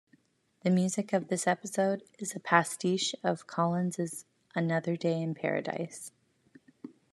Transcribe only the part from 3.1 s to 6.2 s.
of Collins's "Another Day in Paradise".